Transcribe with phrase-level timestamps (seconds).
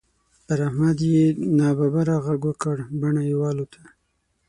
[0.45, 1.25] پر احمد چې يې
[1.57, 3.81] ناببره غږ وکړ؛ بڼه يې والوته.